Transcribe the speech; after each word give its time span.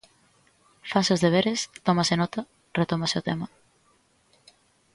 Fanse 0.89 1.11
os 1.15 1.23
deberes, 1.25 1.59
tómase 1.87 2.15
nota, 2.21 2.41
retómase 2.79 3.15
o 3.21 3.25
tema. 3.29 3.47